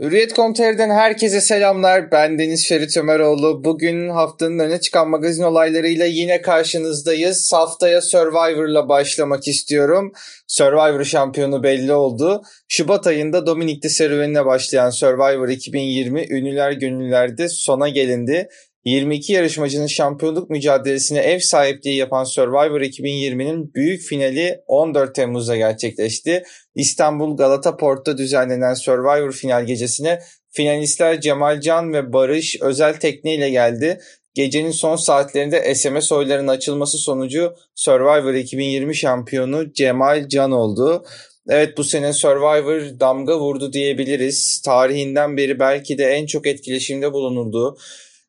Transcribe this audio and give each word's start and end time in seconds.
Hürriyet.com.tr'den 0.00 0.90
herkese 0.90 1.40
selamlar. 1.40 2.10
Ben 2.10 2.38
Deniz 2.38 2.68
Ferit 2.68 2.96
Ömeroğlu. 2.96 3.64
Bugün 3.64 4.08
haftanın 4.08 4.58
öne 4.58 4.80
çıkan 4.80 5.08
magazin 5.08 5.42
olaylarıyla 5.42 6.06
yine 6.06 6.42
karşınızdayız. 6.42 7.52
Haftaya 7.52 8.00
Survivor'la 8.02 8.88
başlamak 8.88 9.48
istiyorum. 9.48 10.12
Survivor 10.46 11.04
şampiyonu 11.04 11.62
belli 11.62 11.92
oldu. 11.92 12.42
Şubat 12.68 13.06
ayında 13.06 13.46
Dominik'te 13.46 13.88
serüvenine 13.88 14.46
başlayan 14.46 14.90
Survivor 14.90 15.48
2020 15.48 16.26
Ünlüler 16.30 16.72
Gönüllüler'de 16.72 17.48
sona 17.48 17.88
gelindi. 17.88 18.48
22 18.84 19.32
yarışmacının 19.32 19.86
şampiyonluk 19.86 20.50
mücadelesine 20.50 21.18
ev 21.18 21.38
sahipliği 21.38 21.96
yapan 21.96 22.24
Survivor 22.24 22.80
2020'nin 22.80 23.74
büyük 23.74 24.02
finali 24.02 24.60
14 24.66 25.14
Temmuz'da 25.14 25.56
gerçekleşti. 25.56 26.42
İstanbul 26.74 27.36
Galata 27.36 27.76
Port'ta 27.76 28.18
düzenlenen 28.18 28.74
Survivor 28.74 29.32
final 29.32 29.66
gecesine 29.66 30.18
finalistler 30.50 31.20
Cemal 31.20 31.60
Can 31.60 31.92
ve 31.92 32.12
Barış 32.12 32.56
özel 32.60 32.94
tekneyle 32.94 33.50
geldi. 33.50 34.00
Gecenin 34.34 34.70
son 34.70 34.96
saatlerinde 34.96 35.74
SMS 35.74 36.12
oylarının 36.12 36.48
açılması 36.48 36.98
sonucu 36.98 37.54
Survivor 37.74 38.34
2020 38.34 38.96
şampiyonu 38.96 39.72
Cemal 39.72 40.28
Can 40.28 40.52
oldu. 40.52 41.04
Evet 41.48 41.78
bu 41.78 41.84
sene 41.84 42.12
Survivor 42.12 43.00
damga 43.00 43.40
vurdu 43.40 43.72
diyebiliriz. 43.72 44.62
Tarihinden 44.64 45.36
beri 45.36 45.58
belki 45.58 45.98
de 45.98 46.04
en 46.04 46.26
çok 46.26 46.46
etkileşimde 46.46 47.12
bulunulduğu, 47.12 47.76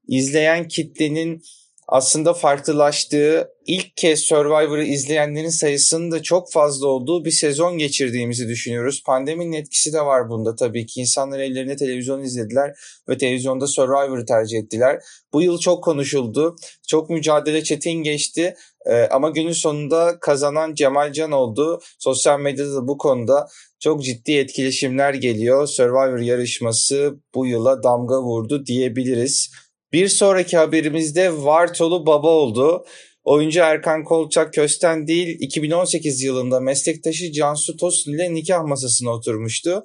izleyen 0.07 0.67
kitlenin 0.67 1.41
aslında 1.87 2.33
farklılaştığı, 2.33 3.49
ilk 3.65 3.97
kez 3.97 4.19
Survivor'ı 4.19 4.83
izleyenlerin 4.83 5.49
sayısının 5.49 6.11
da 6.11 6.23
çok 6.23 6.51
fazla 6.51 6.87
olduğu 6.87 7.25
bir 7.25 7.31
sezon 7.31 7.77
geçirdiğimizi 7.77 8.47
düşünüyoruz. 8.47 9.03
Pandeminin 9.05 9.53
etkisi 9.53 9.93
de 9.93 10.01
var 10.01 10.29
bunda 10.29 10.55
tabii 10.55 10.85
ki. 10.85 11.01
İnsanlar 11.01 11.39
ellerine 11.39 11.75
televizyon 11.75 12.21
izlediler 12.23 12.71
ve 13.09 13.17
televizyonda 13.17 13.67
Survivor'ı 13.67 14.25
tercih 14.25 14.57
ettiler. 14.57 14.99
Bu 15.33 15.41
yıl 15.41 15.59
çok 15.59 15.83
konuşuldu. 15.83 16.55
Çok 16.87 17.09
mücadele 17.09 17.63
çetin 17.63 18.03
geçti. 18.03 18.55
Ee, 18.85 19.07
ama 19.11 19.29
günün 19.29 19.51
sonunda 19.51 20.19
kazanan 20.19 20.73
Cemal 20.73 21.13
Can 21.13 21.31
oldu. 21.31 21.79
Sosyal 21.99 22.39
medyada 22.39 22.75
da 22.75 22.87
bu 22.87 22.97
konuda 22.97 23.47
çok 23.79 24.03
ciddi 24.03 24.33
etkileşimler 24.33 25.13
geliyor. 25.13 25.67
Survivor 25.67 26.19
yarışması 26.19 27.19
bu 27.35 27.45
yıla 27.45 27.83
damga 27.83 28.21
vurdu 28.21 28.65
diyebiliriz. 28.65 29.51
Bir 29.95 30.07
sonraki 30.07 30.57
haberimizde 30.57 31.33
Vartolu 31.33 32.05
baba 32.05 32.27
oldu. 32.27 32.85
Oyuncu 33.23 33.59
Erkan 33.59 34.03
Kolçak 34.03 34.53
Kösten 34.53 35.07
değil 35.07 35.37
2018 35.39 36.21
yılında 36.21 36.59
meslektaşı 36.59 37.31
Cansu 37.31 37.77
Tosun 37.77 38.13
ile 38.13 38.33
nikah 38.33 38.63
masasına 38.63 39.09
oturmuştu. 39.09 39.83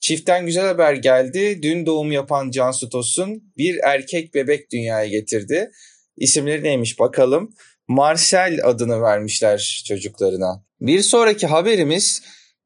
Çiftten 0.00 0.46
güzel 0.46 0.66
haber 0.66 0.94
geldi. 0.94 1.58
Dün 1.62 1.86
doğum 1.86 2.12
yapan 2.12 2.50
Cansu 2.50 2.88
Tosun 2.88 3.52
bir 3.56 3.76
erkek 3.84 4.34
bebek 4.34 4.72
dünyaya 4.72 5.08
getirdi. 5.08 5.70
İsimleri 6.16 6.62
neymiş 6.62 6.98
bakalım. 6.98 7.54
Marcel 7.88 8.58
adını 8.64 9.02
vermişler 9.02 9.82
çocuklarına. 9.88 10.64
Bir 10.80 11.02
sonraki 11.02 11.46
haberimiz 11.46 12.22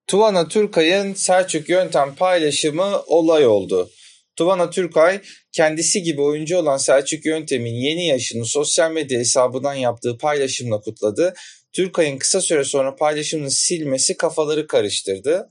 Tuvana 0.07 0.49
Türkay'ın 0.49 1.15
Selçuk 1.15 1.69
Yöntem 1.69 2.15
paylaşımı 2.15 3.03
olay 3.07 3.47
oldu. 3.47 3.91
Tuvana 4.37 4.71
Türkay 4.71 5.21
kendisi 5.53 6.03
gibi 6.03 6.21
oyuncu 6.21 6.59
olan 6.59 6.77
Selçuk 6.77 7.27
Yöntem'in 7.27 7.75
yeni 7.75 8.07
yaşını 8.07 8.47
sosyal 8.47 8.93
medya 8.93 9.19
hesabından 9.19 9.75
yaptığı 9.75 10.19
paylaşımla 10.19 10.81
kutladı. 10.81 11.35
Türkay'ın 11.73 12.19
kısa 12.19 12.41
süre 12.41 12.65
sonra 12.65 12.97
paylaşımını 12.97 13.51
silmesi 13.51 14.17
kafaları 14.17 14.67
karıştırdı. 14.67 15.51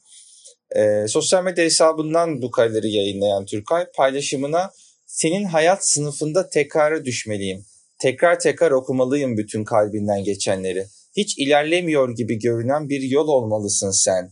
Ee, 0.76 1.08
sosyal 1.08 1.44
medya 1.44 1.66
hesabından 1.66 2.42
bu 2.42 2.52
kareleri 2.52 2.92
yayınlayan 2.92 3.46
Türkay 3.46 3.86
paylaşımına 3.96 4.72
senin 5.06 5.44
hayat 5.44 5.88
sınıfında 5.88 6.50
tekrara 6.50 7.06
düşmeliyim. 7.06 7.66
Tekrar 8.02 8.40
tekrar 8.40 8.72
okumalıyım 8.72 9.38
bütün 9.38 9.64
kalbinden 9.64 10.24
geçenleri. 10.24 10.86
Hiç 11.18 11.38
ilerlemiyor 11.38 12.16
gibi 12.16 12.40
görünen 12.40 12.90
bir 12.90 13.02
yol 13.02 13.28
olmalısın 13.28 13.92
sen. 13.92 14.32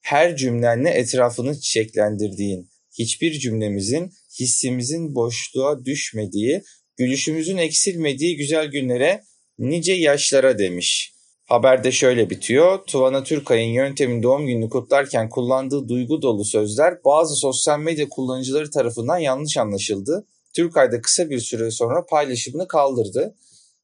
Her 0.00 0.36
cümlenle 0.36 0.90
etrafını 0.90 1.60
çiçeklendirdiğin, 1.60 2.71
hiçbir 2.98 3.32
cümlemizin 3.32 4.10
hissimizin 4.40 5.14
boşluğa 5.14 5.84
düşmediği, 5.84 6.62
gülüşümüzün 6.96 7.56
eksilmediği 7.56 8.36
güzel 8.36 8.66
günlere, 8.66 9.22
nice 9.58 9.92
yaşlara 9.92 10.58
demiş. 10.58 11.12
Haberde 11.44 11.92
şöyle 11.92 12.30
bitiyor. 12.30 12.78
Tuvana 12.86 13.22
Türkay'ın 13.22 13.72
yöntemin 13.72 14.22
doğum 14.22 14.46
gününü 14.46 14.68
kutlarken 14.68 15.28
kullandığı 15.28 15.88
duygu 15.88 16.22
dolu 16.22 16.44
sözler 16.44 16.94
bazı 17.04 17.34
sosyal 17.34 17.78
medya 17.78 18.08
kullanıcıları 18.08 18.70
tarafından 18.70 19.18
yanlış 19.18 19.56
anlaşıldı. 19.56 20.26
Türkay 20.56 20.92
da 20.92 21.00
kısa 21.00 21.30
bir 21.30 21.38
süre 21.38 21.70
sonra 21.70 22.06
paylaşımını 22.06 22.68
kaldırdı. 22.68 23.36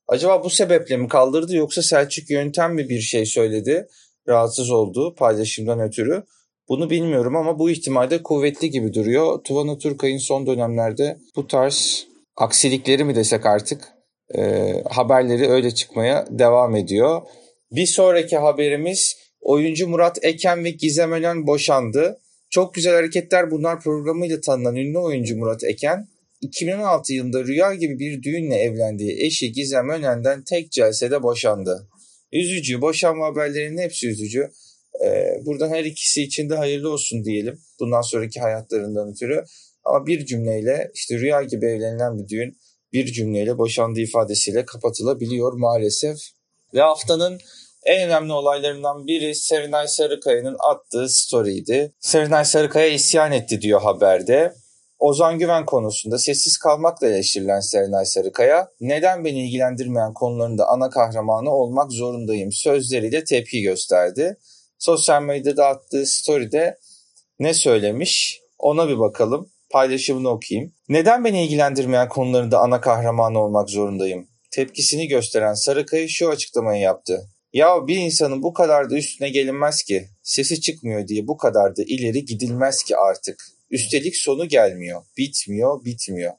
Acaba 0.08 0.44
bu 0.44 0.50
sebeple 0.50 0.96
mi 0.96 1.08
kaldırdı 1.08 1.56
yoksa 1.56 1.82
Selçuk 1.82 2.30
Yöntem 2.30 2.74
mi 2.74 2.88
bir 2.88 3.00
şey 3.00 3.26
söyledi? 3.26 3.88
Rahatsız 4.28 4.70
oldu 4.70 5.14
paylaşımdan 5.18 5.80
ötürü. 5.80 6.22
Bunu 6.68 6.90
bilmiyorum 6.90 7.36
ama 7.36 7.58
bu 7.58 7.70
ihtimalde 7.70 8.22
kuvvetli 8.22 8.70
gibi 8.70 8.94
duruyor. 8.94 9.38
Tuvana 9.44 9.78
Turkay'ın 9.78 10.18
son 10.18 10.46
dönemlerde 10.46 11.18
bu 11.36 11.46
tarz 11.46 12.06
aksilikleri 12.36 13.04
mi 13.04 13.14
desek 13.14 13.46
artık 13.46 13.84
e, 14.34 14.74
haberleri 14.88 15.48
öyle 15.48 15.70
çıkmaya 15.70 16.26
devam 16.30 16.76
ediyor. 16.76 17.22
Bir 17.72 17.86
sonraki 17.86 18.36
haberimiz 18.36 19.16
oyuncu 19.40 19.88
Murat 19.88 20.24
Eken 20.24 20.64
ve 20.64 20.70
Gizem 20.70 21.12
Ölen 21.12 21.46
boşandı. 21.46 22.18
Çok 22.50 22.74
Güzel 22.74 22.94
Hareketler 22.94 23.50
Bunlar 23.50 23.80
programıyla 23.80 24.40
tanınan 24.40 24.76
ünlü 24.76 24.98
oyuncu 24.98 25.36
Murat 25.36 25.64
Eken 25.64 26.08
2016 26.40 27.12
yılında 27.12 27.44
rüya 27.44 27.74
gibi 27.74 27.98
bir 27.98 28.22
düğünle 28.22 28.54
evlendiği 28.54 29.26
eşi 29.26 29.52
Gizem 29.52 29.88
Önen'den 29.88 30.42
tek 30.42 30.72
celsede 30.72 31.22
boşandı. 31.22 31.88
Üzücü, 32.32 32.80
boşanma 32.80 33.26
haberlerinin 33.26 33.82
hepsi 33.82 34.08
üzücü. 34.08 34.50
Ee, 35.04 35.40
buradan 35.46 35.68
her 35.68 35.84
ikisi 35.84 36.22
için 36.22 36.50
de 36.50 36.56
hayırlı 36.56 36.92
olsun 36.92 37.24
diyelim. 37.24 37.60
Bundan 37.80 38.00
sonraki 38.00 38.40
hayatlarından 38.40 39.10
ötürü. 39.10 39.44
Ama 39.84 40.06
bir 40.06 40.26
cümleyle 40.26 40.90
işte 40.94 41.18
rüya 41.18 41.42
gibi 41.42 41.66
evlenilen 41.66 42.18
bir 42.18 42.28
düğün 42.28 42.58
bir 42.92 43.06
cümleyle 43.06 43.58
boşandığı 43.58 44.00
ifadesiyle 44.00 44.64
kapatılabiliyor 44.64 45.52
maalesef. 45.52 46.18
Ve 46.74 46.80
haftanın 46.80 47.38
en 47.84 48.08
önemli 48.08 48.32
olaylarından 48.32 49.06
biri 49.06 49.34
Serenay 49.34 49.88
Sarıkaya'nın 49.88 50.56
attığı 50.70 51.08
story'ydi. 51.08 51.92
Serenay 52.00 52.44
Sarıkaya 52.44 52.88
isyan 52.88 53.32
etti 53.32 53.60
diyor 53.60 53.80
haberde. 53.80 54.54
Ozan 54.98 55.38
Güven 55.38 55.66
konusunda 55.66 56.18
sessiz 56.18 56.58
kalmakla 56.58 57.06
eleştirilen 57.06 57.60
Serenay 57.60 58.04
Sarıkaya, 58.04 58.68
neden 58.80 59.24
beni 59.24 59.48
ilgilendirmeyen 59.48 60.14
konularında 60.14 60.68
ana 60.68 60.90
kahramanı 60.90 61.50
olmak 61.50 61.92
zorundayım 61.92 62.52
sözleriyle 62.52 63.24
tepki 63.24 63.62
gösterdi 63.62 64.36
sosyal 64.78 65.22
medyada 65.22 65.66
attığı 65.66 66.06
story'de 66.06 66.78
ne 67.38 67.54
söylemiş 67.54 68.40
ona 68.58 68.88
bir 68.88 68.98
bakalım. 68.98 69.50
Paylaşımını 69.70 70.28
okuyayım. 70.28 70.72
Neden 70.88 71.24
beni 71.24 71.44
ilgilendirmeyen 71.44 72.08
konularında 72.08 72.58
ana 72.58 72.80
kahraman 72.80 73.34
olmak 73.34 73.70
zorundayım? 73.70 74.28
Tepkisini 74.50 75.08
gösteren 75.08 75.54
Sarıkaya 75.54 76.08
şu 76.08 76.28
açıklamayı 76.28 76.82
yaptı. 76.82 77.28
Ya 77.52 77.86
bir 77.86 77.96
insanın 77.96 78.42
bu 78.42 78.52
kadar 78.52 78.90
da 78.90 78.96
üstüne 78.96 79.28
gelinmez 79.30 79.82
ki. 79.82 80.08
Sesi 80.22 80.60
çıkmıyor 80.60 81.08
diye 81.08 81.26
bu 81.26 81.36
kadar 81.36 81.76
da 81.76 81.82
ileri 81.86 82.24
gidilmez 82.24 82.82
ki 82.82 82.96
artık. 82.96 83.44
Üstelik 83.70 84.16
sonu 84.16 84.48
gelmiyor. 84.48 85.02
Bitmiyor, 85.18 85.84
bitmiyor. 85.84 86.32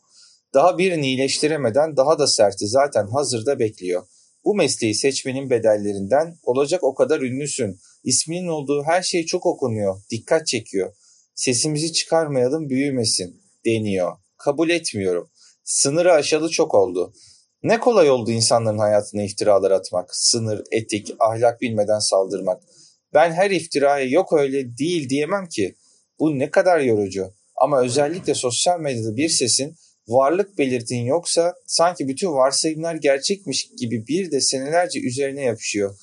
Daha 0.54 0.78
birini 0.78 1.08
iyileştiremeden 1.08 1.98
daha 1.98 2.20
da 2.20 2.28
serti 2.28 2.68
zaten 2.68 3.08
hazırda 3.08 3.60
bekliyor. 3.60 4.04
Bu 4.46 4.56
mesleği 4.56 4.96
seçmenin 4.96 5.50
bedellerinden 5.50 6.38
olacak 6.44 6.84
o 6.84 6.94
kadar 6.94 7.22
ünlüsün. 7.22 7.80
İsminin 8.04 8.48
olduğu 8.48 8.84
her 8.84 9.02
şey 9.02 9.26
çok 9.26 9.46
okunuyor, 9.46 10.02
dikkat 10.12 10.48
çekiyor. 10.48 10.94
Sesimizi 11.36 11.94
çıkarmayalım 11.94 12.70
büyümesin 12.70 13.42
deniyor. 13.66 14.18
Kabul 14.38 14.70
etmiyorum. 14.70 15.30
Sınırı 15.64 16.14
aşalı 16.14 16.50
çok 16.50 16.76
oldu. 16.76 17.14
Ne 17.64 17.80
kolay 17.80 18.10
oldu 18.10 18.32
insanların 18.32 18.78
hayatına 18.78 19.24
iftiralar 19.24 19.72
atmak, 19.72 20.16
sınır, 20.16 20.64
etik, 20.72 21.14
ahlak 21.20 21.62
bilmeden 21.62 22.00
saldırmak. 22.00 22.64
Ben 23.14 23.32
her 23.32 23.52
iftiraya 23.52 24.06
yok 24.06 24.34
öyle 24.34 24.78
değil 24.78 25.10
diyemem 25.10 25.46
ki. 25.48 25.76
Bu 26.20 26.40
ne 26.40 26.52
kadar 26.52 26.80
yorucu. 26.80 27.34
Ama 27.56 27.82
özellikle 27.82 28.34
sosyal 28.34 28.80
medyada 28.80 29.16
bir 29.16 29.30
sesin 29.30 29.76
varlık 30.10 30.58
belirtin 30.58 31.06
yoksa 31.06 31.54
sanki 31.68 32.08
bütün 32.08 32.32
varsayımlar 32.32 32.96
gerçekmiş 32.96 33.70
gibi 33.80 34.08
bir 34.08 34.32
de 34.32 34.42
senelerce 34.42 35.00
üzerine 35.00 35.42
yapışıyor. 35.42 35.96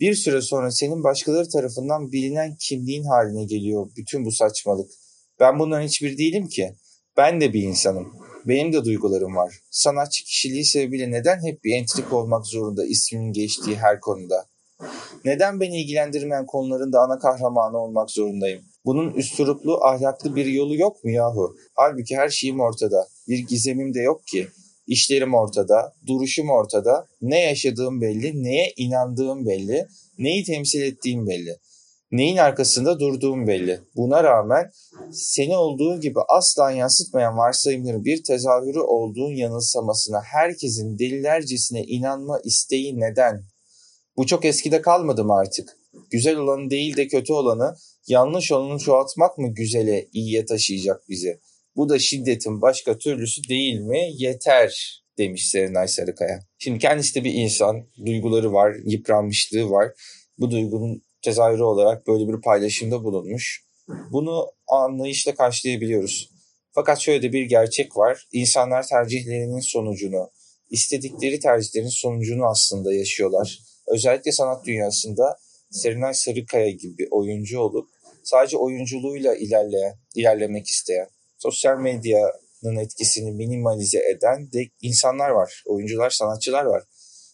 Bir 0.00 0.14
süre 0.14 0.40
sonra 0.40 0.70
senin 0.70 1.04
başkaları 1.04 1.48
tarafından 1.48 2.12
bilinen 2.12 2.56
kimliğin 2.60 3.04
haline 3.04 3.44
geliyor 3.44 3.90
bütün 3.96 4.24
bu 4.24 4.32
saçmalık. 4.32 4.90
Ben 5.40 5.58
bundan 5.58 5.82
hiçbir 5.82 6.18
değilim 6.18 6.48
ki. 6.48 6.74
Ben 7.16 7.40
de 7.40 7.52
bir 7.52 7.62
insanım. 7.62 8.12
Benim 8.44 8.72
de 8.72 8.84
duygularım 8.84 9.36
var. 9.36 9.54
Sanatçı 9.70 10.24
kişiliği 10.24 10.64
sebebiyle 10.64 11.10
neden 11.10 11.46
hep 11.46 11.64
bir 11.64 11.74
entrik 11.74 12.12
olmak 12.12 12.46
zorunda 12.46 12.86
ismimin 12.86 13.32
geçtiği 13.32 13.76
her 13.76 14.00
konuda? 14.00 14.46
Neden 15.24 15.60
beni 15.60 15.82
ilgilendirmeyen 15.82 16.46
konuların 16.46 16.92
da 16.92 17.00
ana 17.00 17.18
kahramanı 17.18 17.78
olmak 17.78 18.10
zorundayım? 18.10 18.62
Bunun 18.84 19.10
üstüruplu, 19.10 19.84
ahlaklı 19.84 20.36
bir 20.36 20.46
yolu 20.46 20.76
yok 20.76 21.04
mu 21.04 21.10
yahu? 21.10 21.56
Halbuki 21.74 22.16
her 22.16 22.28
şeyim 22.28 22.60
ortada. 22.60 23.06
Bir 23.28 23.38
gizemim 23.38 23.94
de 23.94 24.00
yok 24.00 24.26
ki. 24.26 24.48
İşlerim 24.86 25.34
ortada, 25.34 25.92
duruşum 26.06 26.50
ortada. 26.50 27.06
Ne 27.20 27.40
yaşadığım 27.40 28.00
belli, 28.00 28.42
neye 28.42 28.72
inandığım 28.76 29.46
belli, 29.46 29.86
neyi 30.18 30.44
temsil 30.44 30.82
ettiğim 30.82 31.26
belli. 31.26 31.56
Neyin 32.12 32.36
arkasında 32.36 33.00
durduğum 33.00 33.46
belli. 33.46 33.80
Buna 33.96 34.24
rağmen 34.24 34.70
seni 35.12 35.56
olduğu 35.56 36.00
gibi 36.00 36.18
asla 36.28 36.70
yansıtmayan 36.70 37.36
varsayımların 37.36 38.04
bir 38.04 38.24
tezahürü 38.24 38.80
olduğun 38.80 39.36
yanılsamasına 39.36 40.20
herkesin 40.22 40.98
delilercesine 40.98 41.82
inanma 41.82 42.40
isteği 42.44 43.00
neden? 43.00 43.44
Bu 44.16 44.26
çok 44.26 44.44
eskide 44.44 44.82
kalmadı 44.82 45.24
mı 45.24 45.34
artık? 45.34 45.76
Güzel 46.10 46.36
olanı 46.36 46.70
değil 46.70 46.96
de 46.96 47.08
kötü 47.08 47.32
olanı, 47.32 47.76
yanlış 48.10 48.52
olanı 48.52 48.78
çoğaltmak 48.78 49.38
mı 49.38 49.54
güzele, 49.54 50.08
iyiye 50.12 50.44
taşıyacak 50.44 51.08
bizi? 51.08 51.40
Bu 51.76 51.88
da 51.88 51.98
şiddetin 51.98 52.62
başka 52.62 52.98
türlüsü 52.98 53.48
değil 53.48 53.80
mi? 53.80 54.10
Yeter 54.14 55.02
demiş 55.18 55.48
Serenay 55.48 55.88
Sarıkaya. 55.88 56.40
Şimdi 56.58 56.78
kendisi 56.78 57.14
de 57.14 57.24
bir 57.24 57.34
insan, 57.34 57.86
duyguları 58.06 58.52
var, 58.52 58.76
yıpranmışlığı 58.84 59.70
var. 59.70 59.92
Bu 60.38 60.50
duygunun 60.50 61.02
tezahürü 61.22 61.62
olarak 61.62 62.06
böyle 62.06 62.32
bir 62.32 62.40
paylaşımda 62.40 63.04
bulunmuş. 63.04 63.64
Bunu 64.12 64.46
anlayışla 64.68 65.34
karşılayabiliyoruz. 65.34 66.30
Fakat 66.72 67.00
şöyle 67.00 67.22
de 67.22 67.32
bir 67.32 67.42
gerçek 67.42 67.96
var. 67.96 68.28
İnsanlar 68.32 68.86
tercihlerinin 68.86 69.60
sonucunu, 69.60 70.30
istedikleri 70.70 71.40
tercihlerin 71.40 71.88
sonucunu 71.88 72.46
aslında 72.46 72.94
yaşıyorlar. 72.94 73.58
Özellikle 73.86 74.32
sanat 74.32 74.66
dünyasında 74.66 75.36
Serenay 75.70 76.14
Sarıkaya 76.14 76.70
gibi 76.70 76.98
bir 76.98 77.08
oyuncu 77.10 77.60
olup 77.60 77.88
sadece 78.24 78.56
oyunculuğuyla 78.56 79.34
ilerleyen, 79.34 79.98
ilerlemek 80.14 80.66
isteyen, 80.66 81.08
sosyal 81.38 81.78
medyanın 81.78 82.76
etkisini 82.80 83.32
minimalize 83.32 83.98
eden 83.98 84.52
de 84.52 84.64
insanlar 84.82 85.30
var. 85.30 85.62
Oyuncular, 85.66 86.10
sanatçılar 86.10 86.64
var. 86.64 86.82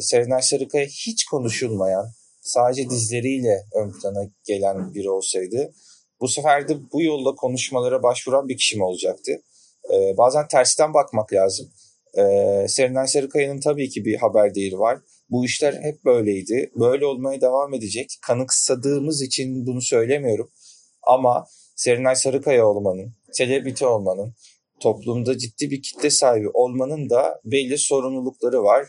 Serenay 0.01 0.43
Sarıkaya 0.43 0.87
hiç 0.87 1.25
konuşulmayan, 1.25 2.07
sadece 2.41 2.91
dizleriyle 2.91 3.65
ön 3.75 3.93
plana 3.93 4.31
gelen 4.45 4.95
biri 4.95 5.11
olsaydı 5.11 5.73
bu 6.21 6.29
sefer 6.29 6.69
de 6.69 6.77
bu 6.93 7.03
yolla 7.03 7.35
konuşmalara 7.35 8.03
başvuran 8.03 8.49
bir 8.49 8.57
kişi 8.57 8.77
mi 8.77 8.85
olacaktı? 8.85 9.33
Ee, 9.95 10.17
bazen 10.19 10.49
tersten 10.49 10.95
bakmak 10.95 11.33
lazım. 11.33 11.69
Ee, 12.19 12.67
Serenay 12.69 13.07
Sarıkaya'nın 13.07 13.61
tabii 13.61 13.89
ki 13.89 14.05
bir 14.05 14.17
haber 14.17 14.55
değeri 14.55 14.79
var. 14.79 14.99
Bu 15.31 15.45
işler 15.45 15.75
hep 15.83 16.05
böyleydi. 16.05 16.71
Böyle 16.81 17.07
olmaya 17.07 17.41
devam 17.41 17.75
edecek. 17.75 18.19
Kanıksadığımız 18.23 19.23
için 19.23 19.67
bunu 19.67 19.83
söylemiyorum. 19.83 20.51
Ama 21.07 21.47
Serenay 21.77 22.17
Sarıkaya 22.17 22.67
olmanın, 22.67 23.13
selebriti 23.33 23.87
olmanın, 23.87 24.35
toplumda 24.81 25.39
ciddi 25.39 25.71
bir 25.71 25.83
kitle 25.83 26.11
sahibi 26.11 26.49
olmanın 26.49 27.11
da 27.11 27.41
belli 27.45 27.79
sorumlulukları 27.79 28.65
var. 28.65 28.87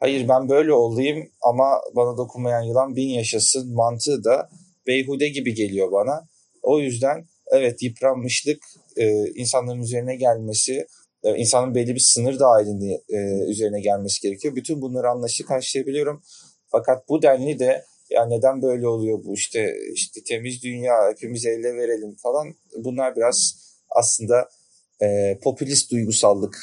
Hayır 0.00 0.28
ben 0.28 0.48
böyle 0.48 0.72
olayım 0.72 1.28
ama 1.42 1.80
bana 1.96 2.16
dokunmayan 2.16 2.62
yılan 2.62 2.96
bin 2.96 3.08
yaşasın 3.08 3.74
mantığı 3.74 4.24
da 4.24 4.48
beyhude 4.86 5.28
gibi 5.28 5.54
geliyor 5.54 5.92
bana. 5.92 6.28
O 6.62 6.80
yüzden 6.80 7.24
evet 7.52 7.82
yıpranmışlık 7.82 8.62
e, 8.96 9.30
insanların 9.30 9.80
üzerine 9.80 10.16
gelmesi, 10.16 10.86
e, 11.22 11.36
insanın 11.36 11.74
belli 11.74 11.94
bir 11.94 12.00
sınır 12.00 12.38
dahilinde 12.38 13.02
e, 13.08 13.50
üzerine 13.50 13.80
gelmesi 13.80 14.20
gerekiyor. 14.20 14.56
Bütün 14.56 14.82
bunları 14.82 15.10
anlayışlı 15.10 15.44
karşılayabiliyorum. 15.44 16.22
Fakat 16.66 17.08
bu 17.08 17.22
denli 17.22 17.58
de 17.58 17.84
ya 18.10 18.26
neden 18.26 18.62
böyle 18.62 18.88
oluyor 18.88 19.24
bu 19.24 19.34
işte 19.34 19.74
işte 19.94 20.20
temiz 20.28 20.62
dünya 20.62 20.94
hepimiz 21.10 21.46
elle 21.46 21.74
verelim 21.74 22.16
falan 22.22 22.54
bunlar 22.76 23.16
biraz 23.16 23.54
aslında 23.90 24.48
e, 25.02 25.38
popülist 25.42 25.90
duygusallık 25.90 26.58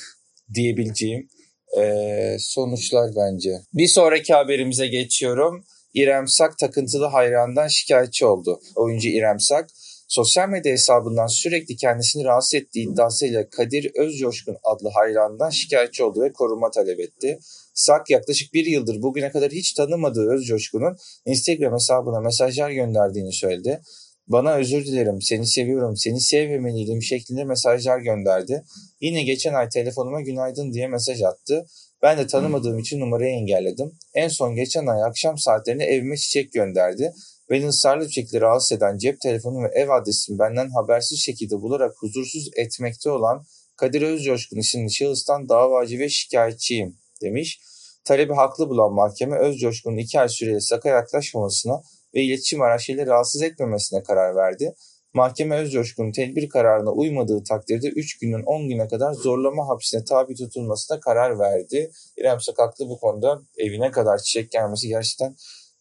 diyebileceğim 0.54 1.30
e, 1.78 2.36
sonuçlar 2.40 3.12
bence. 3.16 3.50
Bir 3.74 3.88
sonraki 3.88 4.34
haberimize 4.34 4.88
geçiyorum. 4.88 5.66
İrem 5.94 6.28
Sak 6.28 6.58
takıntılı 6.58 7.06
hayrandan 7.06 7.68
şikayetçi 7.68 8.26
oldu. 8.26 8.62
Oyuncu 8.76 9.10
İrem 9.10 9.40
Sak 9.40 9.70
sosyal 10.08 10.50
medya 10.50 10.72
hesabından 10.72 11.28
sürekli 11.28 11.76
kendisini 11.76 12.24
rahatsız 12.24 12.54
ettiği 12.54 12.90
iddiasıyla 12.90 13.50
Kadir 13.50 13.92
Özcoşkun 13.96 14.58
adlı 14.64 14.90
hayrandan 14.90 15.50
şikayetçi 15.50 16.04
oldu 16.04 16.22
ve 16.22 16.34
koruma 16.34 16.72
talep 16.72 17.00
etti. 17.00 17.40
Sak 17.74 18.10
yaklaşık 18.10 18.54
bir 18.54 18.66
yıldır 18.66 19.02
bugüne 19.02 19.32
kadar 19.32 19.52
hiç 19.52 19.74
tanımadığı 19.74 20.32
Özcoşkun'un 20.32 20.98
Instagram 21.26 21.74
hesabına 21.74 22.20
mesajlar 22.20 22.72
gönderdiğini 22.72 23.34
söyledi. 23.34 23.82
Bana 24.28 24.56
özür 24.56 24.86
dilerim, 24.86 25.22
seni 25.22 25.48
seviyorum, 25.48 25.98
seni 25.98 26.22
sevmemeliydim 26.22 27.02
şeklinde 27.02 27.44
mesajlar 27.44 28.00
gönderdi. 28.00 28.64
Yine 29.02 29.24
geçen 29.24 29.54
ay 29.54 29.70
telefonuma 29.70 30.22
günaydın 30.22 30.74
diye 30.74 30.88
mesaj 30.88 31.22
attı. 31.22 31.66
Ben 32.02 32.18
de 32.18 32.28
tanımadığım 32.28 32.80
için 32.80 33.00
numarayı 33.00 33.36
engelledim. 33.36 33.92
En 34.14 34.28
son 34.28 34.56
geçen 34.56 34.88
ay 34.88 35.04
akşam 35.04 35.38
saatlerinde 35.38 35.84
evime 35.84 36.18
çiçek 36.18 36.54
gönderdi. 36.54 37.14
Beni 37.50 37.68
ısrarlı 37.68 38.06
bir 38.06 38.12
şekilde 38.12 38.42
rahatsız 38.42 38.78
eden 38.78 38.98
cep 38.98 39.22
telefonu 39.22 39.64
ve 39.64 39.68
ev 39.76 39.90
adresimi 39.90 40.40
benden 40.40 40.70
habersiz 40.70 41.20
şekilde 41.20 41.62
bularak 41.62 41.96
huzursuz 42.00 42.50
etmekte 42.56 43.10
olan 43.10 43.46
Kadir 43.76 44.02
Özcoşkun 44.02 44.58
isimli 44.58 44.94
şahıstan 44.94 45.50
davacı 45.50 46.00
ve 46.00 46.10
şikayetçiyim 46.10 46.98
demiş. 47.22 47.60
Talebi 48.04 48.34
haklı 48.34 48.70
bulan 48.70 48.94
mahkeme 48.94 49.38
Özcoşkun'un 49.38 49.98
iki 49.98 50.20
ay 50.20 50.30
süreli 50.30 50.62
saka 50.62 50.90
yaklaşmamasına 50.90 51.82
ve 52.16 52.22
iletişim 52.24 52.62
araçlarıyla 52.62 53.06
rahatsız 53.06 53.42
etmemesine 53.42 54.04
karar 54.04 54.36
verdi. 54.36 54.76
Mahkeme 55.14 55.58
Özcoşkun'un 55.58 56.12
tedbir 56.12 56.50
kararına 56.50 56.92
uymadığı 56.92 57.44
takdirde 57.44 57.88
3 57.88 58.20
günden 58.20 58.44
10 58.46 58.70
güne 58.70 58.88
kadar 58.88 59.14
zorlama 59.14 59.68
hapsine 59.68 60.04
tabi 60.04 60.36
tutulmasına 60.36 61.00
karar 61.00 61.40
verdi. 61.40 61.92
İrem 62.18 62.42
Sakaklı 62.42 62.90
bu 62.90 63.00
konuda 63.00 63.42
evine 63.58 63.92
kadar 63.92 64.18
çiçek 64.18 64.52
gelmesi 64.52 64.88
gerçekten 64.88 65.36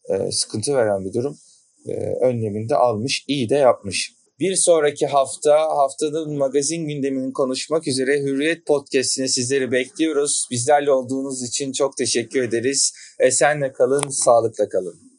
e, 0.09 0.33
sıkıntı 0.33 0.75
veren 0.75 1.05
bir 1.05 1.13
durum. 1.13 1.39
E, 1.87 1.93
önlemini 2.21 2.75
almış, 2.75 3.25
iyi 3.29 3.49
de 3.49 3.55
yapmış. 3.55 4.13
Bir 4.41 4.57
sonraki 4.57 5.07
hafta 5.07 5.61
haftanın 5.61 6.39
magazin 6.39 6.89
gündemini 6.89 7.33
konuşmak 7.33 7.89
üzere 7.89 8.21
Hürriyet 8.21 8.67
Podcast'ine 8.67 9.29
sizleri 9.29 9.73
bekliyoruz. 9.73 10.49
Bizlerle 10.51 10.91
olduğunuz 10.91 11.49
için 11.49 11.73
çok 11.73 11.97
teşekkür 11.97 12.43
ederiz. 12.43 12.93
Esenle 13.21 13.73
kalın, 13.73 14.09
sağlıkla 14.09 14.69
kalın. 14.69 15.14